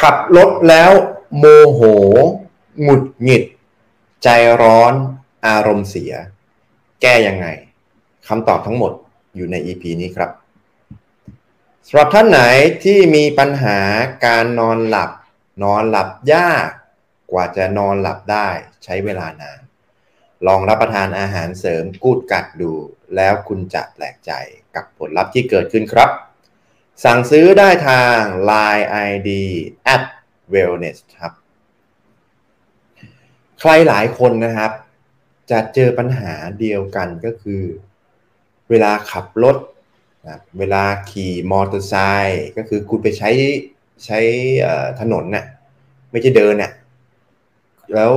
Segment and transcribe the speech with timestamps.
[0.00, 0.92] ขับรถแล้ว
[1.38, 1.80] โมโห
[2.82, 3.44] หงุดหงิด
[4.22, 4.28] ใจ
[4.62, 4.92] ร้อน
[5.46, 6.12] อารมณ์เสีย
[7.02, 7.46] แก้ยังไง
[8.28, 8.92] คำตอบทั้งหมด
[9.36, 10.30] อยู่ใน EP นี้ครับ
[11.86, 12.40] สำหรับท่านไหน
[12.84, 13.78] ที่มีปัญหา
[14.26, 15.10] การนอนหลับ
[15.64, 16.68] นอนหลับยาก
[17.32, 18.48] กว่าจะนอนหลับได้
[18.84, 19.60] ใช้เวลานาน
[20.46, 22.72] ลองรับประทานอาหารเสริมกูดกัดดู
[23.16, 24.32] แล้วคุณจะแปลกใจ
[24.74, 26.10] กับผลลัพธ์ที่เกิดขึ้นครับ
[27.04, 28.20] สั่งซื้อได้ทาง
[28.50, 29.28] Line ID
[29.94, 30.02] at
[30.52, 31.32] wellness ครับ
[33.60, 34.72] ใครหลายคนนะครับ
[35.50, 37.62] จะเจอปัญหาเดียวกันก็คือ
[38.70, 39.56] เวลาขับรถ
[40.26, 43.30] นะเวลาขี่มอเตอร์ไซค์ก็คือคุณไปใช้
[44.04, 44.18] ใช้
[45.00, 45.44] ถนนน่ะ
[46.10, 46.72] ไม่ใช่เดินน่ะ
[47.94, 48.14] แล้ว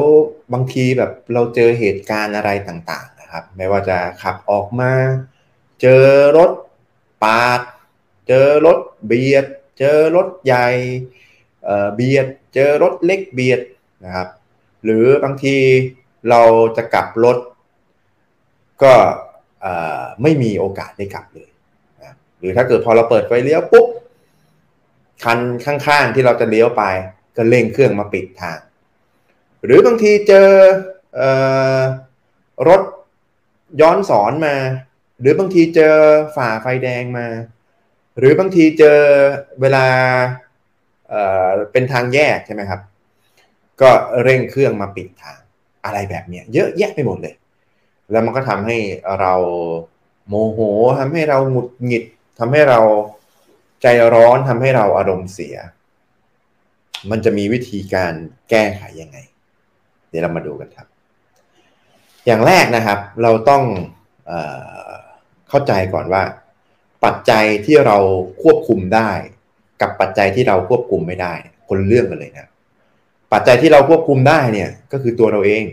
[0.54, 4.92] บางทีแบบเราเจอเหตุการณ์อะไรต่าง ๆ นะครับ ไม่ว่าจะขับออกมา
[5.82, 6.04] เจอ
[6.38, 6.52] รถ
[7.24, 7.62] ปาด
[8.28, 9.46] เจอรถเบียด
[9.80, 10.68] เจอรถใหญ่
[11.96, 13.62] เบียด เจอรถเล็กเบียด
[14.06, 14.28] นะครับ
[14.84, 15.56] หรือบางที
[16.30, 16.42] เรา
[16.78, 17.38] จะกลับรถ
[18.84, 18.94] ก็
[20.22, 21.50] ไม่มีโอกาสได้กลับเลย
[22.00, 23.88] นะหรือถ้าเกิดพอเราเปิดไฟเลี้ยวปุ๊บ
[25.24, 26.84] คันข้างๆที่เราจะเลี้ยวไป
[27.38, 28.60] ก็เร่งเครื่องมาปิดทาง
[29.64, 30.50] หรือบางทีเจอ
[31.20, 31.22] อ
[32.68, 32.82] รถ
[33.82, 34.56] ย้อนสอนมา
[35.20, 35.96] หรือบางทีเจอ
[36.36, 37.28] ฝ่าไฟแดงมา
[38.18, 39.00] หรือบางทีเจอ
[39.62, 39.86] เวลา
[41.10, 42.82] เเป็นทางแยกใช่ไหมครับ
[43.82, 43.90] ก็
[44.24, 45.40] เร่งเครื่องมาปิดทาง
[45.86, 47.36] อะไรแบบนี้เยอะแยะไปหมดเลย
[48.12, 48.78] แล้วมันก็ทำให้
[49.20, 49.34] เรา
[50.28, 50.60] โมโห
[51.00, 52.04] ทำให้เราหงุดหงิด
[52.40, 52.80] ทำให้เรา
[53.82, 55.56] ใจร้อนทำให้เราอารมณ์เสีย
[57.10, 58.14] มันจะมีวิธีการ
[58.50, 59.18] แก้ไขยังไง
[60.10, 60.88] เดี๋ยวเรามาดูกันครับ
[62.26, 63.64] อย่างแรกนะครับ เราต้อง
[64.28, 64.34] เอ
[65.50, 66.24] เข้าใจก่อนว่า
[67.06, 67.98] ปัจจัยที่เรา
[68.44, 69.12] ควบคุมได้
[69.82, 71.34] กับปัจจัยที่เราควบคุมไม่ได้
[71.70, 72.50] คนเรื่องกันเลยนะ
[73.34, 75.64] ปัจจัยที่เราควบคุมได้เนี่ยก็คือตัวเราเอง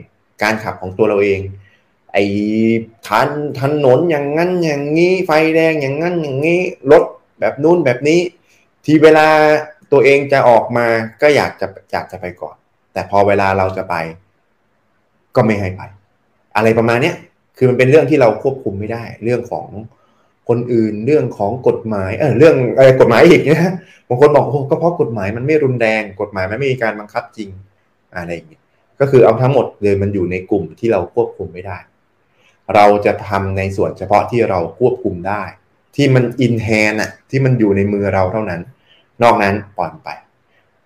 [0.43, 1.41] การขับของตัวเราเอง
[2.13, 2.25] ไอ้
[3.07, 3.29] ทัน
[3.61, 7.05] ถนนอย่างนั้นอย่างนี้ ไฟแดงอย่างนั้นอย่างนี้รถ
[7.41, 8.21] แบบนู้นแบบนี้
[8.85, 9.27] ที่เวลา
[9.93, 10.87] ตัวเองจะออกมา
[11.23, 12.57] ก็อยากจะอยากจะไปก่อน
[12.93, 13.95] แต่พอเวลาเราจะไป
[15.37, 15.83] ก็ไม่ให้ไป
[16.57, 17.17] อะไรประมาณเนี้ย
[17.57, 19.67] คือมันเป็นเรื่องที่เราควบคุมไม่ได้ เรื่องของ
[20.49, 23.73] คนอื่นเรื่องของกฎหมายเออเรื่องอะไรกฎหมายอีกนะ
[24.09, 27.49] บางคนบอกโอ้ก็เพราะกฎหมายมันไม่รุนแรง กฎหมายมันไม่มีการบังคับจริง
[28.17, 28.63] อะไรอย่างเงี้ย
[29.01, 31.79] ก็คือเอาทั้งหมดเลยมันอยู่ในกลุ่มที่เราควบคุมไม่ได้
[32.75, 35.43] เราจะทำในส่วนเฉพาะที่เราควบคุมได้
[35.97, 38.61] ที่มันอินแฮนอะที่มันอยู่ในมือเราเท่านั้น
[39.23, 40.09] นอกนั้นปล่อยไป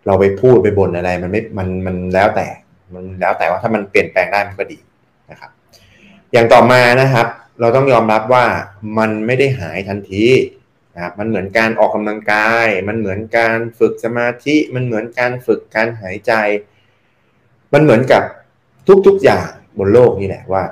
[0.07, 2.47] เราไปพูดไปบ่นอะไรมันไม่มันมันแล้วแต่
[2.95, 4.79] มันแล้วแต่ว่าถ้ามันเปลี่ยนแปลงได้มันก็ดี
[5.31, 5.51] นะครับ
[6.33, 7.27] อย่างต่อมานะครับ
[7.61, 8.47] เราต้องยอมรับว่า
[8.99, 10.27] มันไม่ได้หายทันที
[10.95, 16.33] นะครับมันเหมือนการออกกำลังกาย มันเหมือนการฝึกสมาธิ มันเหมือนการฝึกการหายใจ
[17.73, 18.23] มันเหมือนกับ
[19.07, 19.49] ทุกๆอย่าง
[19.79, 20.63] บนโลกนี่แหละว่า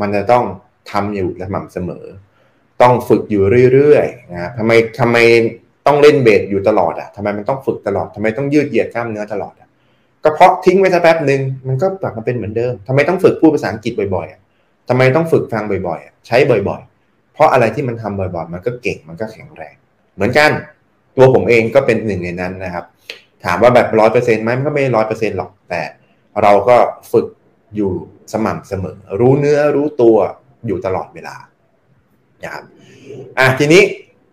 [0.00, 0.44] มันจะต้อง
[0.90, 2.04] ทำอยู่สม่ำเสมอ
[2.82, 3.42] ต้องฝึกอยู่
[3.72, 5.16] เรื่อยๆนะทำไมทำไม
[5.86, 9.68] ต้องเล่นเบสอยู่ตลอดอะทำไมมันต้องฝึกตลอดทำไมต้องยืดเหยียดกล้ามเนื้อตลอดอะ
[10.24, 14.49] ก็เพราะทิ้งไว้สักแป๊บหนึ่งมันก็กลับมาเป็นเหมือนเดิมทำไมต้องฝึกพูดภาษาอังกฤษบ่อยๆ
[14.92, 16.36] ทำไมต้องฝึกฟังบ่อยๆ ใช้
[16.68, 19.74] บ่อยๆ เพราะอะไรที่มันทำบ่อยๆ มันก็เก่ง มันก็แข็งแรง
[20.14, 20.50] เหมือนกัน
[21.16, 22.84] ตัวผมเองก็เป็นหนึ่งในนั้นนะครับ
[23.44, 25.82] ถามว่าแบบร้อยเปอร์เซ็นต์ไหมมันก็ไม่ร้อยเปอร์เซ็นต์หรอก แต่
[26.42, 26.76] เราก็
[27.12, 27.26] ฝึก
[27.76, 27.90] อยู่
[28.32, 30.16] สม่ำเสมอ รู้เนื้อรู้ตัว
[30.66, 31.36] อยู่ตลอดเวลา
[32.44, 32.64] นะครับ
[33.38, 33.82] อะทีนี้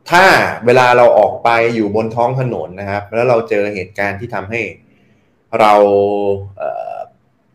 [0.10, 0.24] ถ้า
[0.66, 4.62] เวลาเราออกไปอยู่บนท้องถนนนะครับ แล้วเราเจอเหตุการณ์ที่ทำให้
[5.60, 5.74] เรา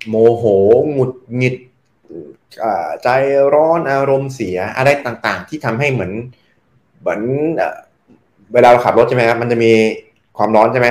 [0.09, 0.45] โมโห
[0.93, 1.57] หงุดหงิด
[3.05, 3.09] ใจ
[3.55, 6.13] ร้อนอารมณ์เสียอะไรต่างๆ ที่ทำให้เหมือน
[7.01, 7.21] เหมือน
[8.53, 9.73] เวลาเราขับรถใช่ไหมครับมันจะมี
[10.39, 10.89] ความร้อนใช่ไหม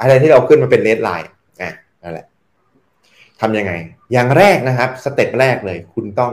[0.00, 1.30] อะไรที่เราขึ้นมาเป็น red line
[1.62, 2.26] อะนั่นแหละ
[3.40, 3.72] ทำยังไง
[4.12, 6.32] อย่างแรกนะครับ step แรกเลย คุณต้อง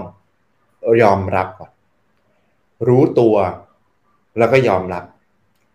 [1.03, 1.72] ยอมรับก่อน
[2.88, 3.35] รู้ตัว
[4.38, 5.03] แล้วก็ยอมรับ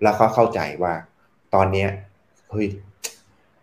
[0.03, 0.95] แล้วก็เข้าใจว่า
[1.55, 1.87] ตอนนี้
[2.51, 2.67] เฮ้ย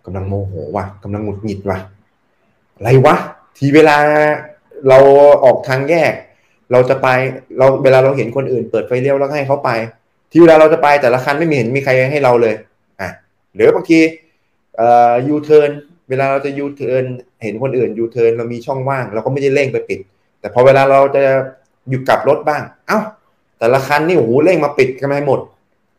[0.06, 1.80] กำลังโมโหว่ะกำลังหงุดหงิดว่ะ
[2.76, 3.16] อะไรวะ
[3.58, 3.98] ทีเวลา
[4.90, 5.00] เรา
[5.44, 6.14] ออกทางแยก
[6.72, 7.08] เราจะไป
[7.58, 9.70] เราเวลาเราเห็นคนอื่นเปิดไฟเลี้ยวแล้วให้เขาไป
[10.32, 12.56] ทีเวลาเราจะไปแต่ละคันไม่มีเห็นมีใครให้เราเลย
[13.02, 13.10] อะ
[13.56, 14.00] หรือบางที
[14.78, 15.70] เอ่อยูเทิร์น
[16.10, 17.04] เวลาเราจะยูเทิร์น
[17.44, 20.00] เห็นคนอื่นยูเทิร์นเรามีช่องว่าง เราก็ไม่ได้เร่งไปปิด
[20.40, 21.22] แต่พอเวลาเราจะ
[21.90, 23.00] หยุดกลับรถบ้าง เอ้า
[23.60, 25.40] แต่ละคันนี่โอ้โหเร่งมาปิดกันไม่หมด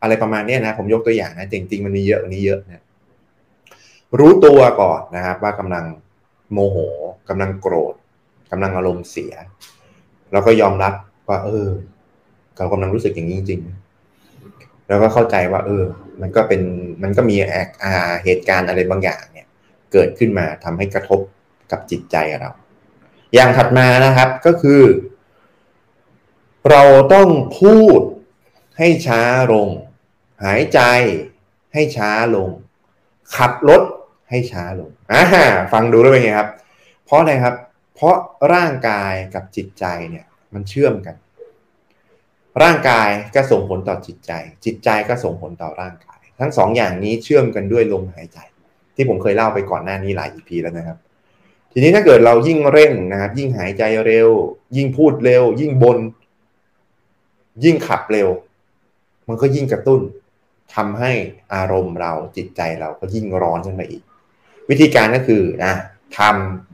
[0.03, 2.83] อะไรประมาณนี้นะ ผมยกตัวอย่างนะจริงๆมันมีเยอะกว่านี้เยอะนะ
[4.19, 5.85] รู้ตัวก่อนนะครับว่ากำลัง
[6.53, 6.77] โมโห
[7.29, 7.95] กำลังโกรธ
[8.53, 9.35] กำลังอารมณ์เสีย
[10.33, 10.95] แล้วก็ยอมรับ
[11.29, 11.69] ว่า เออ
[12.57, 15.85] เรากำลังรู้สึกอย่างนี้จริงๆแล้วก็เข้าใจว่า เออ
[16.21, 16.63] มันก็เป็น
[17.03, 17.37] มันก็มี
[17.83, 19.47] อาเหตุการณ์อะไรบางอย่าง เนี่ย
[19.93, 21.21] เกิดขึ้นมาทำให้กระทบ
[21.71, 22.51] กับจิตใจเรา
[23.35, 24.83] อย่างถัดมานะครับก็คือ
[26.71, 26.83] เรา
[27.15, 27.29] ต้อง
[27.61, 28.01] พูด
[28.79, 29.23] ให้ช้า
[29.53, 29.69] ลง
[30.45, 30.81] หายใจ
[31.73, 32.49] ให้ช้าลง
[33.37, 33.83] ขับรถ
[34.31, 35.23] ให้ช้าลงอ่า
[35.73, 36.49] ฟังดูแล้วเป็นไงครับ
[37.05, 37.55] เพราะอะไรครับ
[37.95, 38.17] เพราะ
[38.55, 41.17] ร่างกายกับจิตใจเนี่ยมันเชื่อมกัน
[42.63, 44.33] ร่างกายก็ส่งผลต่อจิตใจ
[44.65, 48.39] จิตใจก็ส่งผลต่อร่างกาย ทั้งสองอย่างนี้เชื่อมกันด้วยลมหายใจ
[48.95, 50.99] ที่ผมเคยเล่าไปก่อนหน้านี้หลาย EP แล้วนะครับ
[51.73, 54.29] ทีนี้ถ้าเกิดเรายิ่งเร่งนะครับ ยิ่งหายใจเร็ว
[54.77, 55.99] ยิ่งพูดเร็ว ยิ่งบน
[57.65, 58.29] ยิ่งขับเร็ว
[59.29, 60.01] มันก็ยิ่งกระตุ้น
[60.75, 61.13] ทำให้
[61.55, 64.03] อารมณ์เราจิตใจเราก็ยิ่งร้อนขึ้นมาอีก
[64.69, 65.75] วิธีการก็คือนะ
[66.19, 66.72] ทำ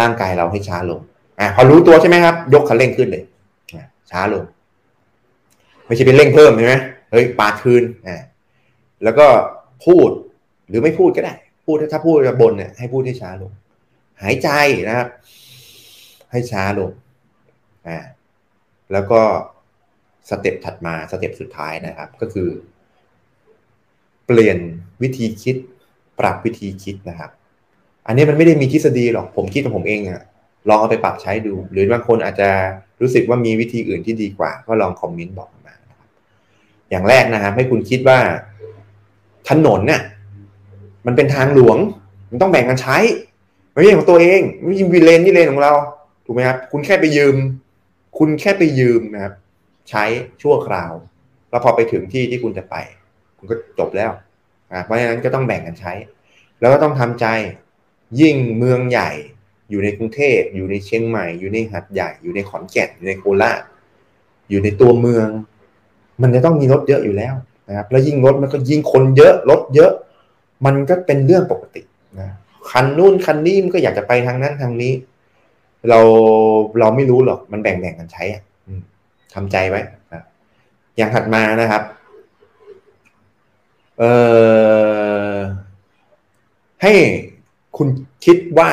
[0.00, 1.00] ร่างกายเราให้ช้าลง
[1.40, 3.24] อะพอรู้ตัวใช่ไหมครับ ยกคันเร่งขึ้นเลย
[4.10, 4.44] ช้าลง
[5.86, 6.74] ไม่ใช่เป็นเร่งเพิ่มใช่ไหม
[7.10, 8.22] เฮ้ยปาดคืนอ่า
[9.04, 9.26] แล้วก็
[9.86, 10.10] พูด
[10.68, 11.34] หรือไม่พูดก็ได้
[11.66, 13.52] พูดถ้าพูดบนเนี่ยให้พูดให้ช้าลง
[14.22, 14.48] หายใจ
[14.88, 15.08] นะครับ
[16.32, 16.90] ให้ช้าลง
[17.88, 17.98] อ่า
[18.92, 19.20] แล้วก็
[20.28, 22.48] step ถัดมา step สุดท้ายนะครับ ก็คือ
[24.26, 24.58] เปลี่ยน
[25.02, 25.56] วิธีคิด
[26.18, 27.30] ปรับวิธีคิดนะครับ
[28.06, 30.22] อันนี้มันไม่ได้มีทฤษฎีหรอกผมคิดของผมเองอะ
[30.68, 32.48] ลองเอาไปปรับใช้ดู หรือบางคนอาจจะ
[33.00, 35.74] รู้สึกว่ามีวิธีอื่นที่ดีกว่า ก็ลอง comment บอกมา
[36.90, 38.18] อย่างแรกนะครับให้คุณคิดว่า
[39.48, 40.02] ถนนเนี่ย
[41.06, 41.78] มันเป็นทางหลวง
[42.30, 42.96] มันต้องแบ่งกันใช้
[43.72, 45.72] ไม่ใช่ของตัวเองไม่ใช่วีเลนที่เลนของเรา
[46.24, 47.36] ถูกไหมครับคุณแค่ไปยืม
[48.18, 49.34] คุณแค่ไปยืมนะครับ
[49.90, 50.04] ใช้
[50.42, 50.92] ชั่วคราว
[51.50, 52.76] แล้วพอไปถึงที่ที่คุณจะไป
[53.38, 54.10] คุณก็จบแล้ว
[54.84, 55.92] เพราะฉะนั้นก็ต้องแบ่งกันใช้
[56.60, 57.26] แล้วก็ต้องทำใจ
[58.20, 59.10] ยิ่งเมืองใหญ่
[59.70, 63.62] อยู่ในกรุงเทพอยู่ในเชียงใหม่ อยู่ในหัดใหญ่ อยู่ในขอนแก่นอยู่ในโคราช
[64.50, 65.28] อยู่ในตัวเมือง
[66.22, 67.34] มันจะต้องมีรถเยอะอยู่แล้ว
[67.68, 69.92] นะครับ แล้วยิ่งรถมันก็ยิ่งคนเยอะรถเยอะ
[70.64, 71.82] มันก็เป็นเรื่องปกติ
[72.20, 72.28] นะ
[72.70, 74.92] คันนู่นคันนี้มันก็อยากจะไปทางนั้นทางนี้
[75.88, 76.00] เรา
[76.80, 78.42] เราไม่รู้หรอกมันแบ่งแบ่งกันใช้อะ
[79.34, 79.80] ทำใจไว้
[80.12, 80.22] นะ
[80.96, 81.82] อย่างถัดมานะครับ
[83.98, 84.12] เอ่
[85.32, 85.36] อ
[86.82, 86.92] ให้
[87.76, 87.88] คุณ
[88.24, 88.70] คิดว่า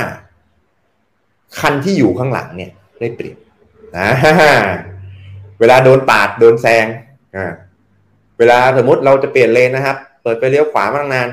[1.59, 3.37] คันที่อยู่ข้างหลังเนี่ย ได้เปรียบ
[3.97, 4.07] นะ
[5.59, 6.85] เวลาโดนปาดโดนแซง
[7.35, 7.53] อ่า
[8.37, 11.29] เวลาสมมติเราจะเปลี่ยนเลนนะครับ เปิดไปเลี้ยวขวามาตั้งนาน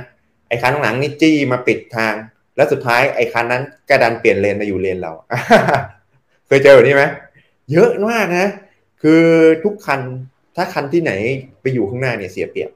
[0.49, 2.15] ไอ้คันข้างหลังนี่จี้มาปิดทาง
[2.57, 5.13] แล้วสุดท้ายไอ้คันนั้นกระดันเปลี่ยนเลนมาอยู่เลนเรา
[6.47, 7.05] เคยเจอแบบนี้ไหม
[7.73, 8.47] เยอะมากนะ
[9.03, 9.23] คือ
[9.65, 10.01] ทุกคัน
[10.57, 11.13] ถ้าคันที่ไหน
[11.61, 12.71] ไปอยู่ข้างหน้าเนี่ยเสียเปรียบ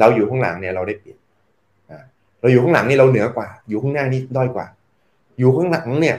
[0.00, 1.18] เราอยู่ข้างหลังเนี่ยเราได้เปรียบ
[2.40, 4.66] เราอยู่ข้างหลังนี่เราเหนือกว่า อยู่ข้างหน้านี่ด้อยกว่า
[5.38, 6.16] อยู่ข้างหลังเนี่ย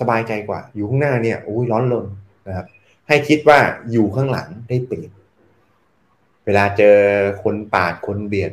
[0.00, 2.06] สบายใจกว่า อยู่ข้างหน้าเนี่ยโอ้ยร้อนรน
[2.48, 2.66] นะครับ
[3.08, 3.58] ให้คิดว่า
[3.92, 5.10] อยู่ข้างหลังได้เปรียบ
[6.44, 6.96] เวลาเจอ
[7.42, 8.52] คนปาดคนเบียด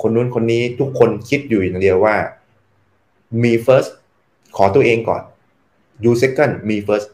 [0.00, 2.14] คนนู้นคนนี้ทุกคนคิดอยู่อย่างเดียวว่า
[3.44, 3.90] มี first
[4.56, 5.22] ขอตัวเองก่อน
[6.04, 7.08] you second มี first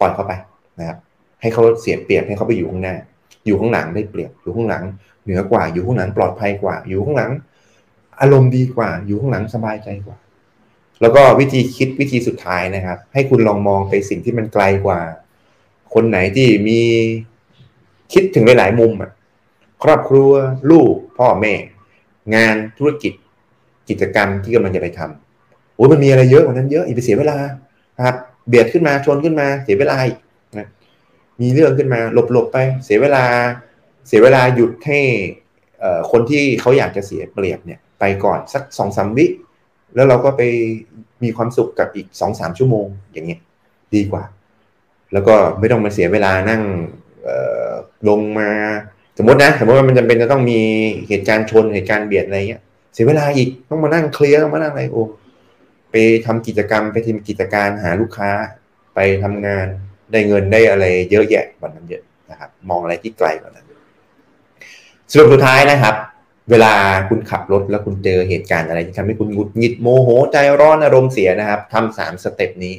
[0.00, 0.32] ปล่อยเข้าไป
[0.78, 0.98] นะครับ
[1.40, 2.96] ให้เขาเสียเปรียบให้เขาไปอยู่ข้างหน้า
[3.46, 4.84] อยู่ข้างหลังได้เปรียบอยู่ข้างหลัง
[5.24, 7.30] เหนือกว่าอยู่ข้างหลังปลอดภัยกว่า อยู่ข้างหลัง
[8.20, 10.18] อารมณ์ดีกว่า อยู่ข้างหลังสบายใจกว่า
[11.00, 15.00] แล้วก็วิธีคิดวิธีสุดท้ายนะครับ ให้คุณลองมองไปสิ่งที่มันไกลกว่า
[15.94, 16.80] คนไหนที่มี
[18.12, 19.10] คิดถึงหลายๆมุมอะ
[19.82, 20.30] ครอบครัว
[20.70, 21.54] ลูก พ่อแม่
[22.34, 23.12] งานธุรกิจ
[23.88, 27.36] กิจกรรมที่กำลังจะไปทำโอ้ยมันมีอะไรเยอะกว่านั้นเยอะอีกไปเสียเวลา
[28.06, 28.16] ครับ
[28.48, 30.18] เบียดขึ้นมาชนขึ้นมา เสียเวลาอีก
[30.58, 30.68] นะ
[31.40, 32.00] มีเรื่องขึ้นมา
[32.32, 33.24] หลบๆไป เสียเวลา
[34.08, 34.98] เสียเวลาหยุดให้
[36.10, 39.26] คนที่เขาอยากจะเสียเปรียบเนี่ย ไปก่อนสักสองสามวิ
[39.94, 40.42] แล้วเราก็ไป
[41.22, 43.40] มีความสุขกับอีกสองสามชั่วโมงอย่างเงี้ย
[43.94, 44.24] ดีกว่า
[45.12, 46.62] แล้วก็ไม่ต้องมาเสียเวลานั่ง
[48.08, 48.50] ลงมา
[49.18, 50.60] สมมตินะสมมติว่ามันจำเป็นจะต้องมี
[51.08, 52.62] เหตุการณ์ชนเหตุการณ์เบียดอะไรเงี้ย
[52.94, 55.04] เสียเวลาอีกต้องมานั่งเคลียร์ต้องมานั่งอะไรโอ้
[55.90, 55.94] ไป
[56.26, 58.30] ทำกิจกรรมไปทีมกิจการหาลูกค้า
[58.94, 59.66] ไปทำงาน
[60.12, 63.66] ได้เงินได้อะไร เยอะแยะกว่านั้นเยอะนะครับ มองอะไรที่ไกลกว่านั้น
[65.10, 65.94] สรุปสุดท้ายนะครับ
[66.50, 66.72] เวลา
[67.08, 72.74] คุณขับรถแล้วคุณเจอเหตุการณ์อะไรที่ทำให้คุณหงุดหงิดโมโหใจร้อนอารมณ์เสียนะครับทำสามสเต็ปนี้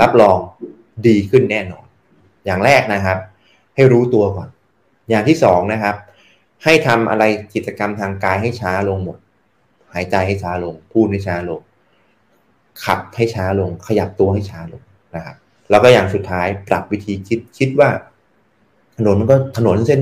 [0.00, 0.38] รับรอง
[1.06, 1.84] ดีขึ้นแน่นอน
[2.46, 3.18] อย่างแรกนะครับ
[3.76, 4.48] ให้รู้ตัวก่อน
[5.10, 5.96] อย่างที่สองนะครับ
[6.64, 9.18] ให้ทำอะไรกิจกรรมทางกายให้ช้าลงหมด
[9.94, 11.60] หายใจให้ช้าลง พูดให้ช้าลง
[12.84, 14.82] ขับให้ช้าลง ขยับตัวให้ช้าลง
[15.14, 15.36] นะครับ
[15.70, 17.90] แล้วก็อย่างสุดท้ายปรับวิธีคิดคิดว่า
[18.96, 20.00] ถนนมันก็ถนนเส้น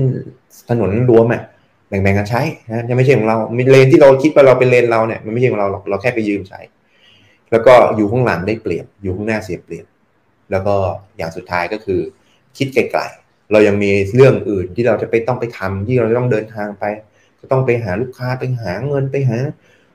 [0.69, 1.43] ถนนรวมอะ
[1.87, 3.37] แบ่งๆกันใช้นะยังไม่ใช่ของเรา
[3.71, 6.59] เลนที่เราคิดว่าเราเป็นเลนเราเนี่ยมันไม่ใช่ของเราหรอกเราแค่ไปยืมใช้
[7.51, 9.85] แล้วก็อยู่ข้างหลังได้เปรียบอยู่ข้างหน้าเสียเปรียบ
[10.51, 10.75] แล้วก็
[11.17, 11.99] อย่างสุดท้ายก็คือ
[12.57, 16.83] คิดไกลๆเรายังมีเรื่องอื่นที่เราจะไปต้องไปทำที่เราต้องเดินทางไป
[17.39, 19.37] จะต้องไปหาลูกค้าไปหาเงินไปหา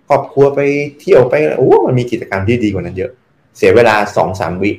[0.08, 0.60] ครอบครัวไป
[1.00, 3.10] เที่ยวไปโอ้มันมีกิจกรรมที่ดีกว่านั้นเยอะ
[3.56, 4.72] เสียเวลาสองสามวิ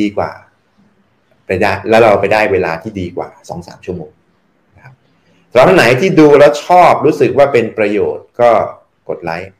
[0.00, 0.30] ดีกว่า
[1.46, 4.10] ไปได้แล้วเราไปได้เวลาที่ดีกว่าสองสามชั่วโมง
[5.58, 8.50] สำหรับไหนที่ดูแล้วชอบรู้สึกว่าเป็นประโยชน์ก็
[9.08, 9.50] กดไลค์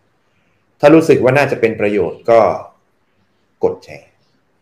[0.80, 2.40] ถ้ารู้สึกว่าน่าจะเป็นประโยชน์ก็
[3.64, 4.10] กดแชร์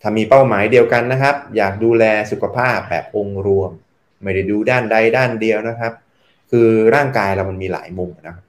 [0.01, 3.71] ถ้ามีเป้าหมายเดียวกันนะครับ อยากดูแลสุขภาพแบบองค์รวม
[4.23, 5.93] ไม่ได้ดูด้านใดด้านเดียวนะครับ
[6.51, 8.45] คือร่างกายเรามันมีหลายมุมนะครับ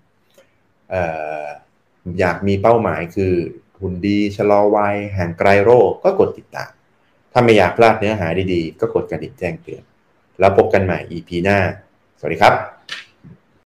[2.19, 3.33] อยากมีเป้าหมายคือ
[3.81, 6.71] หุ่นดีชะลอวัยห่างไกลโรคก็กดติดตาม
[7.31, 9.83] ถ้าไม่อยากพลาดเนื้อหาดีๆ ก็กดกระดิ่งแจ้งเตือน
[10.39, 11.59] แล้วพบกันใหม่ EP หน้า
[12.19, 12.74] สวัสดีครับ